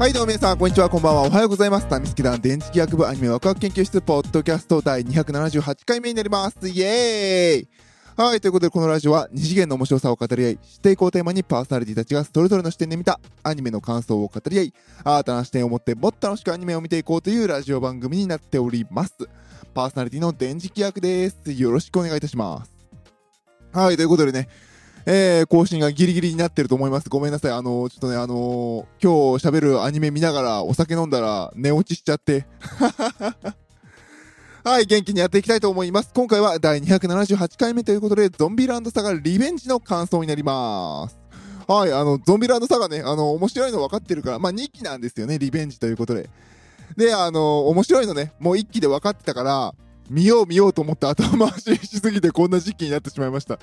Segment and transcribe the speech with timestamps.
[0.00, 7.68] はいどうも皆さんこんにちはこんばんはおはようございますタミスキ団電磁気学部アニメワクワク研究室ポッドキャスト第278回目になりますイエーイ
[8.16, 14.74] はいということでこのラジオは二次元の面白さを語り合い知っていこうテーマにパーソナリティたちがそれぞれの視点で見たアニメの感想を語り合い
[15.04, 19.28] 新たな視点を持ってもっと楽しくアニメを見ていこうというラジオ番組になっております
[19.74, 22.72] パーソナリティの電磁気学ですよろしくお願いいたします
[23.74, 24.48] はいということでね
[25.06, 27.08] えー、更新がギリギリになってると思います。
[27.08, 27.52] ごめんなさい。
[27.52, 32.46] あのー、ちょっとね、あのー、今日喋るアニメ見ながらお酒飲んだら寝落ちしちゃって。
[34.62, 36.10] はい、元気にやっていきたいと思います。
[36.14, 41.18] 今回は第278回目ということで、ゾンビランドサガリベンジの感想になります。
[41.66, 46.28] はい、あの、ゾンビランドサガね、あの、面白いの分かってるから、まあ、2期なんですよね、リベンジということで。
[46.96, 49.72] で、あの、面白いのね、もう1期で分かってたから、
[50.10, 53.60] 見よう見ようと思って頭回ししすぎてこんな時期になってしまいました。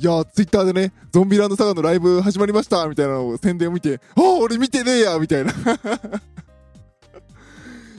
[0.00, 5.50] いやツイッターでね、ゾンビランドサガのライブ始まりましたみたいなのを宣伝を見て、ああ、俺見てねえやみたいな。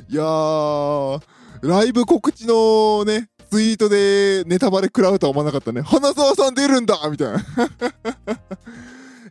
[0.07, 1.21] いやー、
[1.61, 5.81] ライブ告知のね、ツイートでネタバレ食らうとは思わなかったね。
[5.81, 7.43] 花澤さん出るんだみたいな。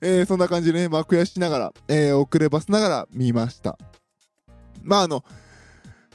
[0.02, 3.78] えー、そんな感じでね、まあ、悔しながら、えー、遅ればせながら見ました。
[4.82, 5.24] まあ、あの、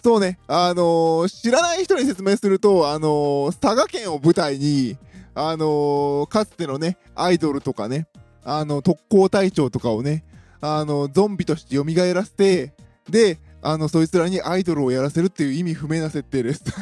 [0.04, 5.00] そうね、あのー、知らない人に説明すると、あのー、佐賀県を舞台に、
[5.36, 8.08] あのー、かつてのね、アイドルとかね、
[8.44, 10.24] あの、特攻隊長とかをね、
[10.62, 12.74] あの、ゾンビとして蘇らせて、
[13.10, 16.64] で、あの、そいつらにアイドルをやらせるっていう意味不明な設定です。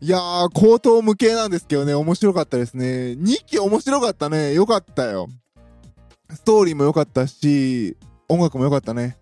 [0.00, 2.86] いやー、口頭無形なんですけどね、面白かったですね。
[3.18, 4.54] 2期面白かったね。
[4.54, 5.28] よかったよ。
[6.32, 7.96] ストーリーも良かったし、
[8.28, 9.16] 音楽も良かったね。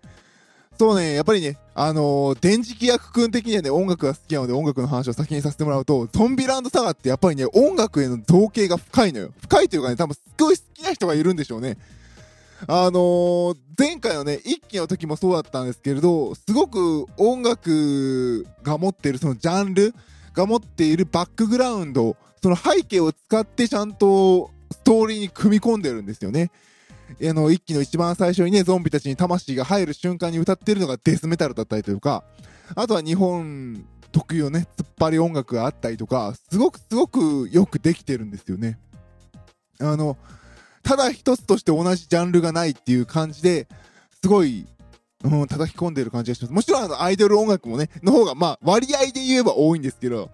[0.79, 9.31] そうね、やっぱりね、あのー、電磁気役くん的にはね、音楽が好きなので音楽の話を先にさせてもらうと、ゾンビランドサガってやっぱりね、音楽への造形が深いのよ。
[9.41, 11.77] 深いというかね、多分すごい好きな人がいるんでしょうね。
[12.67, 19.95] あのー、前回のね、一期の時もそうだったんですけれど、すごく音楽が持っているそのジャンル
[20.33, 26.51] が持っているバックグラウンド、その背景を使ってちゃんとストーリーに組み込んでるんですよね。
[27.29, 32.23] あの、一期の一番最初にね、ゾンビたちに魂が入る瞬間に歌ってるのがデスメタルだったりとか、
[32.75, 38.79] あとは日本特有のね、突っ張り音楽があったりとか、すごくすごくよくできてるんですよね。
[39.79, 40.17] あの、
[40.83, 43.67] ただ一つとして同じジャンルがないっていう感じで、
[44.21, 44.65] すごい、
[45.23, 46.53] うん、叩き込んでる感じがします。
[46.53, 50.31] もちろんあの、アイドル音楽もね、の方が、まあ、割合で言えば多いんですけど、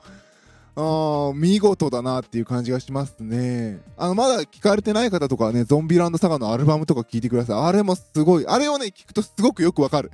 [0.76, 3.80] あ見事だなっていう感じがしますね。
[3.96, 7.64] あの、まだ聞かれてない方とかね、ゾンビランドサガのアルバムとか聞いてください。
[7.64, 10.12] あれもすごい、あれをね、聞くとすごくよくわかる。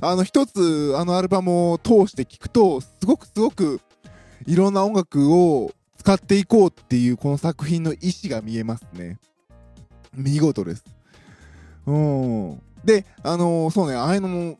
[0.00, 3.80] あの、一つ、あのアルバムを通して聞くと、すごくすごく、
[4.46, 9.18] いろんな音楽を使っていこうっていう、この作品の意思が見えますね。
[10.14, 10.84] 見事です。
[11.86, 12.62] うん。
[12.84, 14.58] で、あのー、そうね、ああいうのも、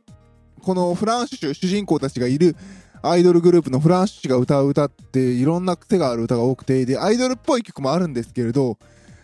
[0.62, 2.56] このフランス主人公たちがいる、
[3.02, 8.78] アイドルグループのフランシュが歌う歌っていろんな癖がある歌が多くて、で、アイドルっぽい曲もあるんですけれど、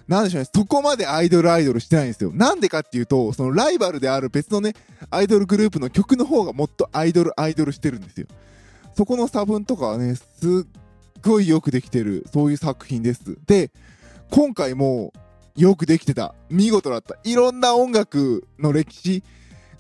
[0.09, 2.31] なんでしょうね、そこまでアイドルアイドルしてないんですよ。
[2.33, 4.75] なんでかっていうと、そのライバルである別のね、
[5.11, 8.27] アイドルグループの曲の方がもっとアイドルアイドルしてるんですよ。
[8.97, 10.23] そこの差分とかはね、すっ
[11.23, 13.37] ごいよくできてる、そういう作品です。
[13.47, 13.71] で、
[14.31, 15.13] 今回も
[15.57, 16.35] よくできてた。
[16.49, 17.17] 見事だった。
[17.25, 19.23] いろんな音楽の歴史、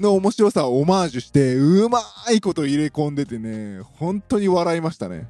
[0.00, 2.00] の面白さをオマージュして、うま
[2.32, 5.28] いこと入れ込んでてね、本当に笑いましたね。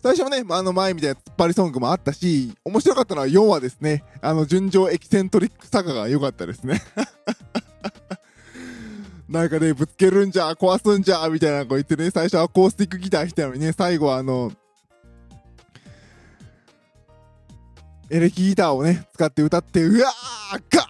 [0.00, 4.04] 最初はね、あの前みたいな突っ張りソングもあったし、面白かったのは4話ですね。
[4.20, 6.80] あの、純情エキセントリックサガが良かったですね。
[9.28, 14.52] なんかね、ぶつけるんじゃ、壊すんじゃ、みたいなこと言ってね、最初はアコースティックギター来たのにね、最後はあの、
[18.10, 20.82] エレキギターをね、使って歌って、うわーガ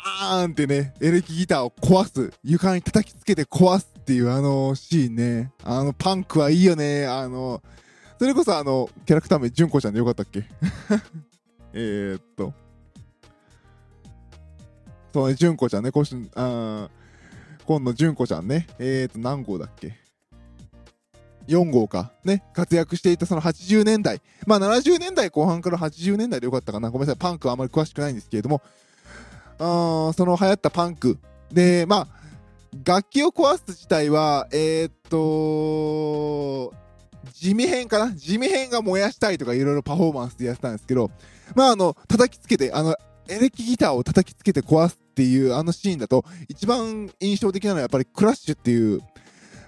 [0.44, 2.32] ーンってね、エレキギターを壊す。
[2.44, 5.52] 床に叩きつけて壊すっていうあのシーンね。
[5.64, 7.06] あのパンクはいいよね。
[7.06, 7.60] あの、
[8.20, 10.44] それこそあの、キャラクター名、純子ちゃんでよかったっけ？
[11.74, 12.54] えっと。
[15.12, 16.88] そうね、純子ちゃんね、今週、あ
[17.64, 18.66] 今度純子ちゃんね。
[18.78, 19.96] えーと、何号だっけ？
[21.48, 26.90] 4号か、ね、活躍していたその80年代、まあ70年代後半から80年代でよかったかな。
[26.90, 28.62] ごめんなさい、パンクはあまり詳しくないんですけれども、
[29.58, 31.18] あその流行ったパンク。
[31.52, 32.18] で、まあ、
[32.84, 36.74] 楽器を壊す自体は、えー、っと、
[37.32, 38.12] 地味編かな。
[38.12, 41.10] 地味編が燃やしたいとかいろいろパフォーマンスでやってたんですけど、
[41.54, 42.94] まああの、叩きつけて、あの、
[43.28, 49.00] エレキギターを叩きつけて壊すっていうあのシーンだと、一番印象的なのはやっぱりクラッシュっていう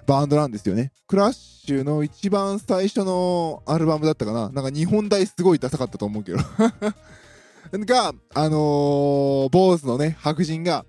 [0.07, 0.91] バンドなんですよね。
[1.07, 6.39] クラッシュの一番最初のアルバムだったかななんか日本大すごいダサかったと思うけど
[7.85, 10.85] が、あのー、坊主のね、白人が、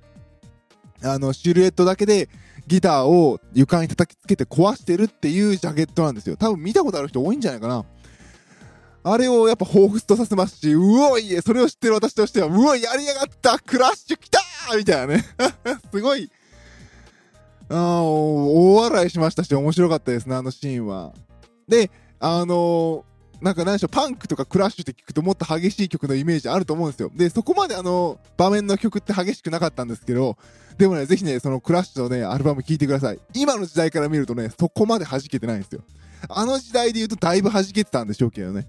[1.03, 2.29] あの、シルエットだけで
[2.67, 6.37] ギターを床に叩きつけて壊してるっていうジャケットなんですよ。
[6.37, 7.85] 多分見たことある人多いんじゃないかな。
[9.05, 10.81] あれをやっぱ彷彿とさせますし、う
[11.11, 15.25] おいえそれを知ってる私としては、うおいやりやがったクラッシュ来たーみたいなね。
[15.93, 16.31] すごい、
[17.73, 21.13] あ大笑いしましたし、面白かったですね、あのシーンは。
[21.69, 21.91] で、
[22.21, 27.11] あのー、なんか何でしょう、パンクとかクラッシュって聞くともっと激しい曲のイメージあると思うんですよ。
[27.15, 30.37] で、そこまであの、場面の曲って激しくなかったんですけど、
[30.79, 33.19] でもね、ぜひね、そのクラッシュのね、アルバム聴いてください。
[33.35, 35.83] 今の時代から見るとね、そこまで弾けてないんですよ。
[36.29, 38.69] あの時代で言うとだいぶ弾けてたんでしょうけどね。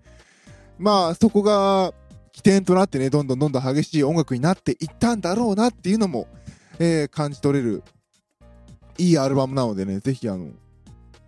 [0.80, 1.94] まあ、そこが
[2.32, 6.28] 起点となってね、どんどんどんどん激しい音楽になっていったんだろうなっていうのも、
[6.80, 7.84] えー、感じ取れる、
[8.98, 10.52] いいアルバムなのでね、ぜひあの、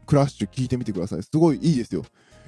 [0.05, 1.23] クラッシュ聴いてみてください。
[1.23, 2.03] すごいいいですよ。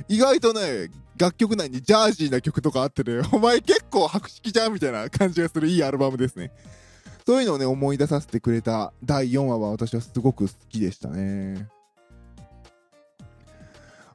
[0.07, 6.51] 意外とね、楽曲内にジャージーな曲とかあってね、 お前結構白色じゃんみたいな感じがするいいアルバムですね。
[7.25, 11.67] そういうのをね、思い出させてくれた第4話は私はすごく好きでしたね。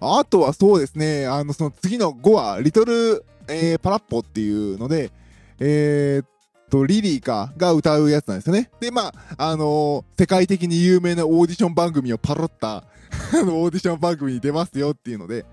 [0.01, 5.13] あとはそうですね、あの、その次の5話、リトル、えー、パラッポっていうので、
[5.59, 6.29] えー、っ
[6.73, 8.71] と、リリーか、が歌うやつなんですよね。
[8.81, 12.77] で、まあ、あのー、世界的に有名なオーディション番組をパロった
[13.39, 15.45] あの、オーディション番組に出ますよっていうので、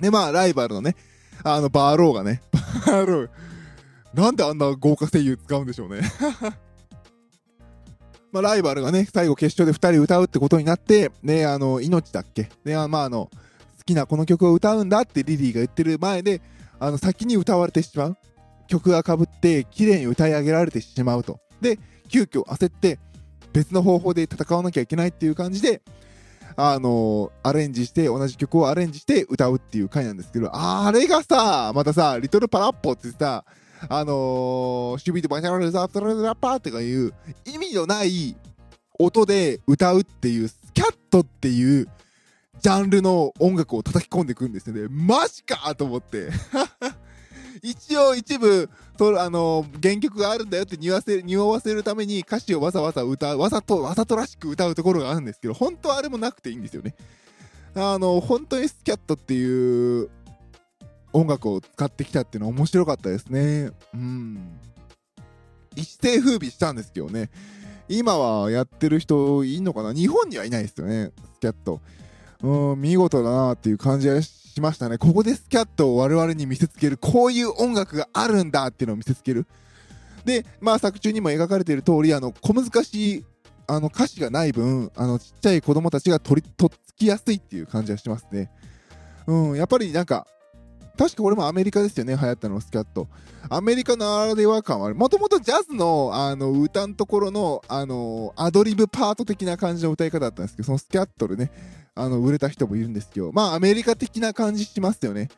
[0.00, 0.96] で、まあ、ライバルのね、
[1.44, 2.42] あの、バーローがね、
[2.84, 3.28] バーロー、
[4.12, 6.00] なんであんな豪華声優使うんでしょうね
[8.32, 13.30] まあ、ライバルがね、最後決勝で2人歌うってことになって、ね、あの、命だっけね、まあ、あの、
[13.78, 16.42] 好きなこの曲を歌うんだってリリーが言ってる前で、
[16.80, 18.16] あの、先に歌われてしまう。
[18.68, 21.40] 曲がかぶって、綺麗に歌い上げられてしまうと。
[21.60, 21.78] で、
[22.08, 22.98] 急遽焦って、
[23.52, 25.82] 別の方法で戦わなきゃいけないっていう感じで、
[26.60, 33.44] あのアレンジして、同じ曲をアレンジして歌うっていう回なんですけど、あれがさ、またさ、リトルパラッポってさ、
[33.88, 38.36] あのー、守備でバシャラルザプララパーってかいう意味のない
[38.98, 41.88] 音で歌うっていうスキャットっていう
[42.60, 44.88] ジャンルの音楽を叩き込んでいくんですよね。
[44.90, 46.30] マジかと思って。
[47.62, 56.94] 一応一部とあの原曲があるんだよって匂わせ匂わせるために歌詞をわざわざ歌うわざとわざとらしく歌うところがあるんですけど本当はあれもなくていいんですよね
[57.74, 60.10] あの本当にスキャットっていう
[61.12, 63.70] 音楽を使ってきたっていうのは面白かったですね。
[63.94, 64.58] うん。
[65.74, 67.30] 一世風靡したんですけどね。
[67.88, 69.94] 今はやってる人いんのかな？
[69.94, 71.80] 日本にはいないですよね、スキャット。
[72.42, 74.98] うん、見事だなっていう感じがしましたね。
[74.98, 79.46] ここでスキャットを我々に見せつける、こういう音楽があるんだっていうのを見せつける。
[80.24, 83.24] で、まあ作中にも描かれている通り、あの、小難しい
[83.70, 88.50] あの歌詞がない分、あのちっちゃい子供たちが取りとっつきやすいっていう感じがしますね。
[89.26, 90.26] うん、やっぱりなんか、
[90.96, 93.08] 確かこれもアメリカですよね、流行ったの、スキャット。
[93.50, 94.94] アメリカならでは感はある。
[94.94, 101.52] もともとジャズの、あの、歌のところの、あの、アドリブパート的な感じの歌い方だったんですけど、そのスキャットでね、
[102.00, 105.28] あの、売れた人もいるんですけど、まあ、アメリカ的な感じしますよね。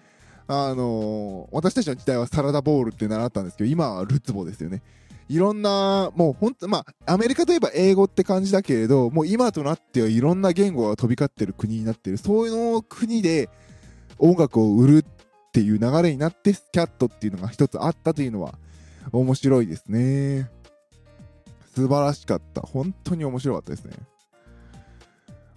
[0.52, 4.82] あの私たちの時代はサラダボールって習ったんですけど、今はルツボですよね。
[5.28, 13.48] いろんな、もう本当、まあ、アメリカといえば英語って感じだけれど、もう今となってはいろんな言語が飛び交ってる国になってる、そういうの国で
[14.18, 18.54] 音楽を売るっていう流れになってスキャットっていうのが一つあったというのは
[19.12, 20.50] 面白いですね。
[21.76, 22.62] 素晴らしかった。
[22.62, 23.93] 本当に面白かったですね。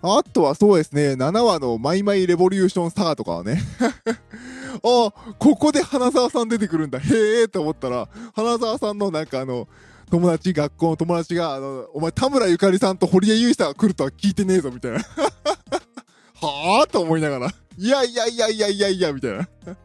[0.06, 3.62] あとはそうですね、7話のマイマイレボリューションサガとかはね。
[4.84, 9.70] あ、ここで花沢さん出てくるんだ、へえと思ったら、花沢さんのなんかあの、
[10.12, 15.00] 友達、学校の友達が、あの、お前田村ゆかりさんと堀江由衣さんが来るとは聞いてねえぞ、みたいな。
[16.36, 17.54] はぁと思いながら。
[17.78, 19.48] いやいやいやいやいやいや、みたいな。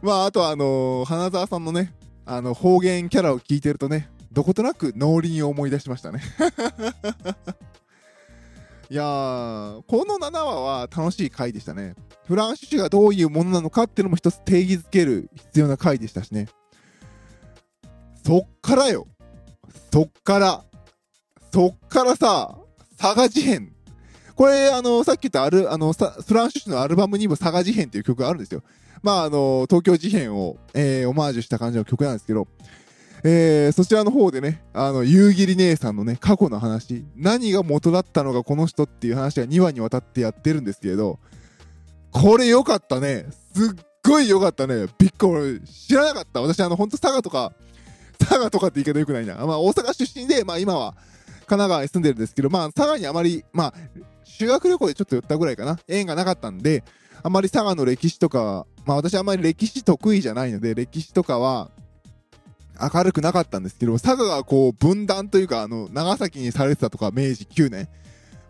[0.00, 1.92] まあ、あとはあのー、花澤さんのね、
[2.24, 6.22] あの、方言キャラを聞いてるとね、どことなく農林を思い出しましたね。
[8.90, 11.94] いやー、この7話は楽しい回でしたね。
[12.26, 16.48] フランシュ種がどういうものなのかっていうのも一つ定義づける必要な回でしたしね。
[18.24, 19.06] そっからよ。
[19.92, 20.64] そっから。
[21.52, 22.58] そっからさ、
[22.98, 23.72] 佐賀事変
[24.34, 28.62] これ、あの、さっき言ったある、あの、フランシュ種のアルバムにも佐賀事変っていう曲があるんですよ。
[29.02, 32.48] まあ、あの、東京事変を、えー、オマージュした感じの曲なんですけど、
[33.24, 41.18] えー、そちらの方でね、あの、夕霧姉さんのね、過去の話、何が元だったのかこの人っていう話が2話にわたってやってるんですけれど、
[42.10, 43.26] これ良かったね。
[43.54, 44.86] すっごい良かったね。
[44.98, 45.68] びっくり。
[45.68, 46.40] 知らなかった。
[46.40, 47.52] 私、あの、ほんと佐賀とか、
[48.18, 49.34] 佐賀とかって言い方良くないな。
[49.46, 50.94] まあ、大阪出身で、まあ今は
[51.48, 53.74] 神奈川に住んでるんですけど、まあ、佐賀にあまり、まあ、
[54.24, 55.78] 修学旅行でちょっと寄ったぐらいかな。
[55.88, 56.84] 縁がなかったんで、
[57.22, 61.70] あまり佐賀の歴史とか、まあ私あんまり歴史得意じゃないので、歴史とかは、
[62.80, 67.88] 明るくなかったんですけど、佐賀がこう分断というか、あの、長崎にされてたとか、明治9年、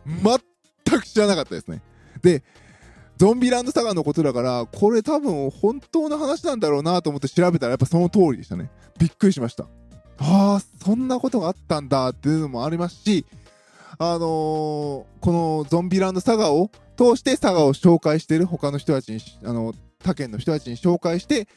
[0.06, 1.82] 全く知らなかったですね。
[2.23, 2.42] で、
[3.16, 8.70] ゾンビランド佐賀のことだから、これ多分本当の話なんだろうなと思って調べたらやっぱその通りでしたね。
[8.99, 9.64] びっくりしました。
[10.18, 13.26] ああ、そんなことがあったんだっていうのもありますし、
[13.99, 21.49] あのー、このゾンビランド佐賀を通して佐賀を紹介している他の人たちに、あの、他県の人たちに紹介して、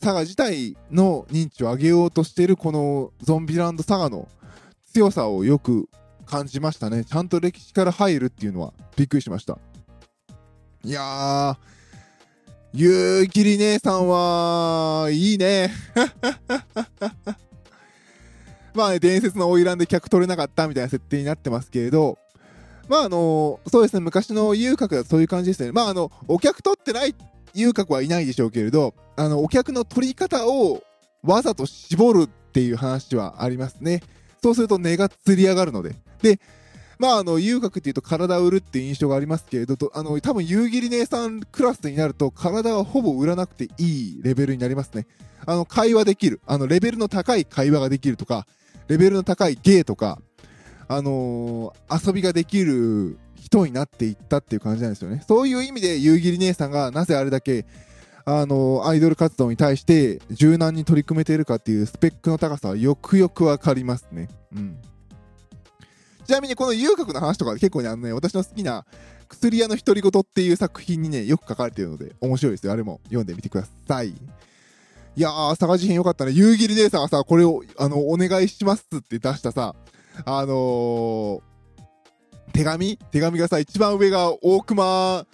[0.00, 4.28] 佐賀自体の認知を上げようとしているこのゾンビランド佐賀の
[4.92, 5.88] 強さをよく
[6.26, 7.04] 感じましたね。
[7.04, 9.58] ちゃんと歴史から入るっていうのはびっくりしました。
[10.84, 11.56] いやー、
[12.72, 15.72] ゆうきり姉さんは、いいね。
[18.74, 22.18] まあね、伝説の花魁で客取れなかったみたいな設定になってますけれど、
[22.88, 25.72] まああの、そうですね、昔の遊郭だとそういう感じですね。
[25.72, 27.14] まああの、お客取ってないっ
[27.56, 30.82] 遊郭はいないでしょうけれど、あの、お客の取り方を
[31.22, 34.02] わざと絞るっていう話はありますね。
[34.42, 35.96] そうすると値が釣り上がるので。
[36.22, 36.40] で、
[36.98, 45.06] まあ、あの、遊郭っていうと体を売るっていう印象がありますけれど、あの、多分、夕霧姉さんクラスになると、体はほぼ売らなくていいレベルになりますね。
[45.44, 46.40] あの、会話できる。
[46.46, 48.46] あの、レベルの高い会話ができるとか、
[48.88, 50.20] レベルの高い芸とか、
[50.88, 55.24] あのー、遊びができる人になっていったっていう感じなんですよね。
[55.26, 57.64] そういう意味で、夕霧姉さんがなぜあれだけ、
[58.24, 64.28] あの、アイドル活動に対して柔軟に取り組めているかっていうスペックの高さはよくよくわかりますね。
[64.52, 64.78] うん。
[66.26, 68.84] ちなみにこの遊郭の話とか結構ね、あのね、私の好きな
[69.28, 72.72] 薬屋の独り言っていう作品にね、よく書かれているので面白いですよ。
[72.72, 74.08] あれも読んでみてください。
[74.08, 74.14] い
[75.20, 76.32] やー、探し編よかったね。
[76.32, 79.76] 夕霧姉さんがさ、これを、あの、お願いしますって出したさ、
[80.24, 81.40] あのー、
[82.56, 82.96] 手紙？
[82.96, 85.26] 手紙がさ、一番上が大熊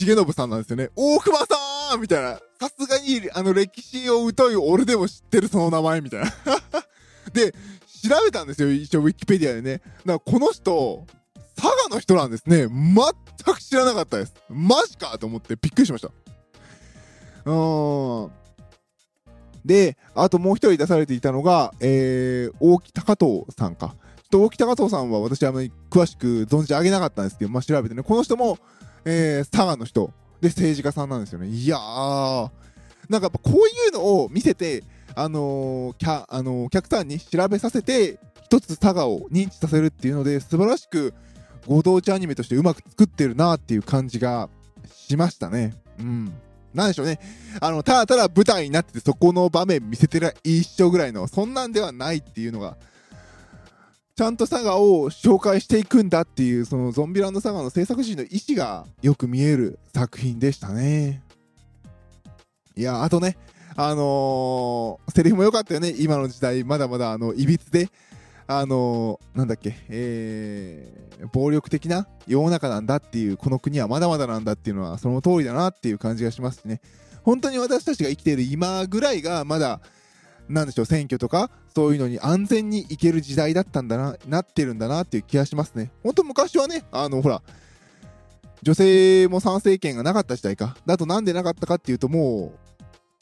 [0.00, 0.90] 重信さんなんですよね。
[0.96, 2.40] 大熊さんみたいな。
[2.58, 6.30] さすがに、あの、歴史を疎い俺でも知ってるその名前みたいな。
[7.34, 7.58] で、調
[8.24, 9.78] べたんですよ、一応ウィキペディアでね。
[9.78, 11.06] だからこの人、
[11.54, 12.66] 佐賀の人なんですね。
[12.66, 14.34] 全く知らなかったです。
[14.48, 16.08] マジかと思ってびっくりしました。
[17.44, 18.32] うーん。
[19.64, 23.94] で、あともう一人出されていたのが、えー、大木高藤さんか。
[24.32, 28.58] と大木高藤さんは私はあまり詳しく存じ上げなかったんですけど、まあ、調べてね、この人も、
[29.04, 30.10] えー、佐賀の人
[30.40, 31.48] で政治家さんなんですよね。
[31.48, 32.50] いやー、
[33.10, 34.84] なんかやっぱこういうのを見せて、
[35.14, 41.12] あのー、キャ、あのー、お客さんに調べさせて、一つ佐賀を認知させるっていうので、素晴らしく、
[41.66, 44.48] ご当地アニメとしてうまく作ってるなっていう感じが
[44.90, 45.74] しましたね。
[46.00, 46.32] うん。
[46.74, 47.20] なんでしょうね。
[47.60, 52.78] あの、ただただ舞台になっててそこの場面見せてら一緒ぐらいの、そんなんではないっていうのが、
[54.14, 61.22] ちゃんと佐賀を紹介していくんだっていう、そのゾンビランド佐賀の制作陣の意思がよく見える作品でしたね。
[62.76, 63.38] いや、あとね、
[63.74, 65.94] あのー、セリフも良かったよね。
[65.98, 67.88] 今の時代、まだまだ、あの、いびつで、
[68.46, 76.82] あのー、なんだっけ、えー、暴力的な世の中なんだっていう、この国はまだまだなんだっていうのは、その通りだなっていう感じがしますしね。
[77.22, 79.80] 本当に私たちが生きている今ぐらいが、まだ、
[80.48, 85.90] なんでしょう、選挙とか、そういうのに安全に行ける時代だったんだな、なってるんだなっていう気がしますね。
[86.02, 87.42] 本当昔はね、あの、ほら、
[88.62, 90.76] 女性も参政権がなかった時代か。
[90.86, 92.58] だとなんでなかったかっていうと、もう、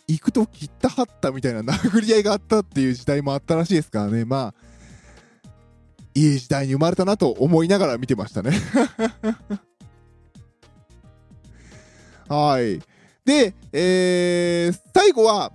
[0.07, 4.25] 行くと切ったはったみたいな殴り合いがあったっていう時代もあったらしいですからね。
[4.25, 4.71] まあ、
[6.15, 8.51] いい時代に生まれたなと思いながら見てましたね
[12.29, 12.81] はい。
[13.25, 15.53] で、えー、最後は、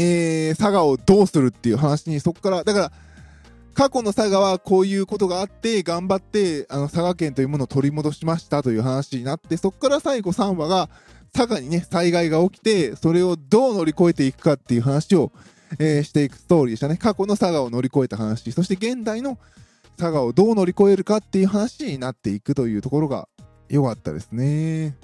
[0.00, 2.92] えー、佐賀をどうするっていう話に、そこから、だから、
[3.74, 10.88] 過去の佐賀はこういうことがあって、頑張って、あの、佐賀県というものを取り戻しましたという話になって、そこから最後3話が、
[11.32, 15.32] 佐賀にね、災害が起きて、それをどう乗り越えていくかっていう話を、
[15.78, 16.96] えー、していくストーリーでしたね。
[16.96, 19.38] 過去の佐賀を乗り越えた話、そして現代の
[19.96, 23.28] 佐賀をどう乗り越えるかっていう話になっていくというところが
[23.68, 24.96] 良かったですね。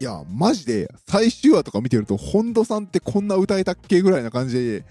[0.00, 4.84] いや、マジで最終話とか見てると、本土さんってこんな歌えたっけぐらいな感じで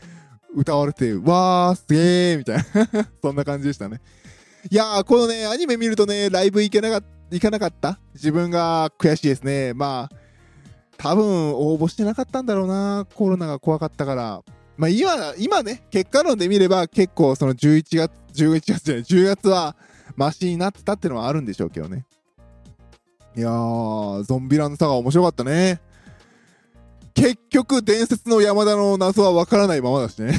[0.53, 4.01] 歌われて、わー、すげーみたいな そんな感じでしたね。
[4.69, 9.73] いやー、このね、アニメ見るとね、ライブ行けなかった、行かなかった自分が悔しいですね。
[9.73, 10.15] まあ、
[10.97, 13.05] 多分応募してなかったんだろうな。
[13.13, 14.43] コロナが怖かったから。
[14.77, 19.75] まあ今、今ね、結果論で見れば結構その11月、11月じゃない、10月は
[20.15, 22.05] マシになってたってのはあるんでしょうけどね。
[23.37, 25.79] いやー、ゾンビランドサガ面白かったね。
[27.13, 30.33] 結局、伝説の山田の謎はわからないままだしね。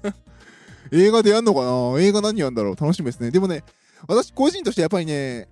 [0.92, 2.00] 映画でやんのかな？
[2.00, 2.76] 映画何やんだろう？
[2.76, 3.30] 楽しみですね。
[3.30, 3.64] でもね、
[4.06, 5.48] 私個人としてやっぱりね、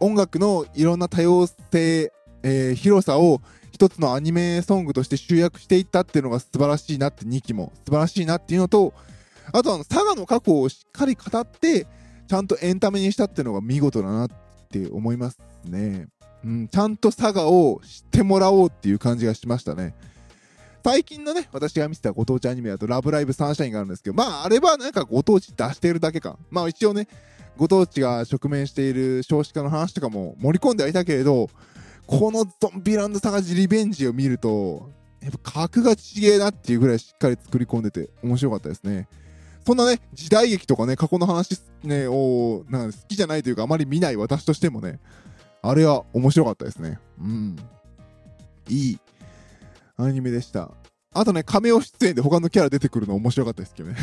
[0.00, 3.40] 音楽のいろんな多様性えー、広さを
[3.72, 8.92] 一つのアニメソングとして集約していったっていうのが素晴らしいなって2期も素晴らしいなっていうのと、
[9.52, 11.86] あとあの、佐賀の過去をしっかり語って、
[12.28, 14.28] ちゃんとエンタメにしたっていうのが見事だなっ
[14.70, 16.08] て思いますね。
[16.44, 19.94] うん、ちゃんと佐賀を知ってもらおうっていう感じがしましたね。
[20.82, 26.38] 最近のね、私が見てたご当地アニメだと、ラブライブサンシャインがあるんですけど、まあ、あれはなんかご当地出しているだけか。
[26.50, 27.06] まあ、一応ね、
[27.58, 31.50] ご当地が直面している少子化の話とかも盛り込んではいたけれど、
[32.06, 34.90] このゾンビランドサガジリベンジを見ると、
[35.20, 39.06] やっぱ格が違えなっていうぐらいしっかり作り込んでて面白かったですね。
[39.66, 44.98] そんなね、時代劇とかね、過去の話ね、を、なん好きじゃないというか、あまり見ない私としてもね、
[45.62, 46.98] あれは面白かったですね。
[47.20, 47.56] うん。
[48.68, 48.98] いい
[49.96, 50.70] アニメでした。
[51.12, 53.96] あとね、亀尾出演で他のキャラ出てくるの面白かったですけどね。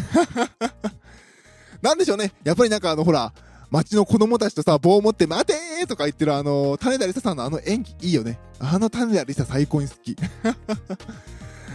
[1.82, 2.34] なんでしょうね。
[2.44, 3.34] やっぱりなんかあの、ほら、
[3.70, 8.40] 町の子供たちとさ、棒を持って待てーとか言ってるあの、種田理沙さんのあの演技いいよね。
[8.60, 10.16] あの種田理沙最高に好き。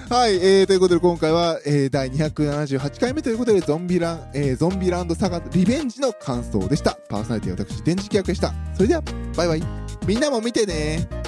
[0.09, 6.99] はい、えー、ということで今回は、えー、第278回目ということでゾンビラン、えー、ゾンビランドサガリベンジの感想でした。
[7.09, 8.53] パーソナリティ私、電磁気役でした。
[8.75, 9.03] それでは、
[9.37, 9.63] バイバイ。
[10.07, 11.22] みんなも見てね